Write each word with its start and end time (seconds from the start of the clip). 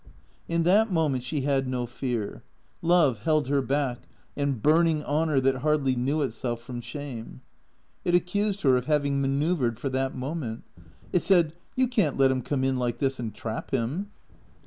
In 0.47 0.63
that 0.63 0.91
moment 0.91 1.23
she 1.23 1.41
had 1.41 1.67
no 1.67 1.85
fear. 1.85 2.41
Love 2.81 3.19
held 3.19 3.49
her 3.49 3.61
back 3.61 4.07
and 4.35 4.59
burning 4.59 5.03
honour 5.03 5.39
that 5.41 5.57
hardly 5.57 5.95
knew 5.95 6.23
itself 6.23 6.59
from 6.63 6.81
shame. 6.81 7.41
It 8.03 8.15
accused 8.15 8.61
her 8.63 8.75
of 8.77 8.87
having 8.87 9.21
manoeuvred 9.21 9.77
for 9.77 9.89
that 9.89 10.15
moment. 10.15 10.63
It 11.13 11.21
said," 11.21 11.55
You 11.75 11.87
can't 11.87 12.17
let 12.17 12.31
him 12.31 12.41
come 12.41 12.63
in 12.63 12.77
like 12.77 12.97
this 12.97 13.19
and 13.19 13.31
trap 13.31 13.69
him." 13.69 14.09